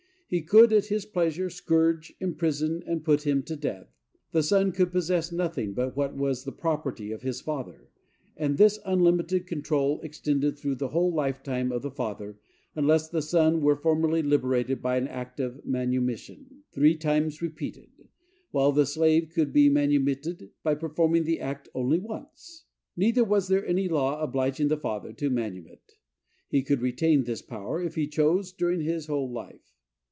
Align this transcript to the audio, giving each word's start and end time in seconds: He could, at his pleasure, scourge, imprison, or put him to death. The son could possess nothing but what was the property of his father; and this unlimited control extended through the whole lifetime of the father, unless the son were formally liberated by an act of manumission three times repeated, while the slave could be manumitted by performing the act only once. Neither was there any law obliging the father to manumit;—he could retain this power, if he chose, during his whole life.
He 0.33 0.41
could, 0.41 0.71
at 0.71 0.85
his 0.85 1.05
pleasure, 1.05 1.49
scourge, 1.49 2.13
imprison, 2.21 2.83
or 2.87 2.99
put 3.01 3.27
him 3.27 3.43
to 3.43 3.57
death. 3.57 3.89
The 4.31 4.41
son 4.41 4.71
could 4.71 4.93
possess 4.93 5.29
nothing 5.29 5.73
but 5.73 5.97
what 5.97 6.15
was 6.15 6.45
the 6.45 6.53
property 6.53 7.11
of 7.11 7.21
his 7.21 7.41
father; 7.41 7.89
and 8.37 8.57
this 8.57 8.79
unlimited 8.85 9.45
control 9.45 9.99
extended 9.99 10.57
through 10.57 10.75
the 10.75 10.87
whole 10.87 11.13
lifetime 11.13 11.69
of 11.73 11.81
the 11.81 11.91
father, 11.91 12.39
unless 12.77 13.09
the 13.09 13.21
son 13.21 13.59
were 13.59 13.75
formally 13.75 14.23
liberated 14.23 14.81
by 14.81 14.95
an 14.95 15.09
act 15.09 15.41
of 15.41 15.65
manumission 15.65 16.63
three 16.71 16.95
times 16.95 17.41
repeated, 17.41 17.91
while 18.51 18.71
the 18.71 18.85
slave 18.85 19.31
could 19.35 19.51
be 19.51 19.67
manumitted 19.67 20.49
by 20.63 20.75
performing 20.75 21.25
the 21.25 21.41
act 21.41 21.67
only 21.75 21.99
once. 21.99 22.63
Neither 22.95 23.25
was 23.25 23.49
there 23.49 23.65
any 23.67 23.89
law 23.89 24.21
obliging 24.21 24.69
the 24.69 24.77
father 24.77 25.11
to 25.11 25.29
manumit;—he 25.29 26.63
could 26.63 26.81
retain 26.81 27.25
this 27.25 27.41
power, 27.41 27.81
if 27.83 27.95
he 27.95 28.07
chose, 28.07 28.53
during 28.53 28.79
his 28.79 29.07
whole 29.07 29.29
life. 29.29 29.73